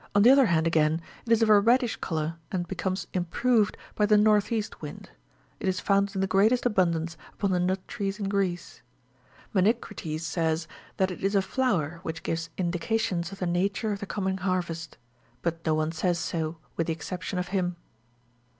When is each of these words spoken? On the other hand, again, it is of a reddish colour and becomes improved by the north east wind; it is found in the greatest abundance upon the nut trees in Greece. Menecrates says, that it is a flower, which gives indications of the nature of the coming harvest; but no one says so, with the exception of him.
On 0.15 0.23
the 0.23 0.31
other 0.31 0.47
hand, 0.47 0.65
again, 0.65 0.99
it 1.27 1.31
is 1.31 1.43
of 1.43 1.49
a 1.49 1.59
reddish 1.59 1.95
colour 1.97 2.35
and 2.51 2.67
becomes 2.67 3.05
improved 3.13 3.77
by 3.93 4.07
the 4.07 4.17
north 4.17 4.51
east 4.51 4.81
wind; 4.81 5.11
it 5.59 5.67
is 5.67 5.79
found 5.79 6.15
in 6.15 6.21
the 6.21 6.25
greatest 6.25 6.65
abundance 6.65 7.17
upon 7.33 7.51
the 7.51 7.59
nut 7.59 7.87
trees 7.87 8.17
in 8.19 8.27
Greece. 8.27 8.81
Menecrates 9.53 10.21
says, 10.21 10.67
that 10.97 11.11
it 11.11 11.23
is 11.23 11.35
a 11.35 11.39
flower, 11.43 11.99
which 12.01 12.23
gives 12.23 12.49
indications 12.57 13.31
of 13.31 13.37
the 13.37 13.45
nature 13.45 13.91
of 13.91 13.99
the 13.99 14.07
coming 14.07 14.37
harvest; 14.37 14.97
but 15.43 15.63
no 15.67 15.75
one 15.75 15.91
says 15.91 16.17
so, 16.17 16.57
with 16.75 16.87
the 16.87 16.93
exception 16.93 17.37
of 17.37 17.49
him. 17.49 17.75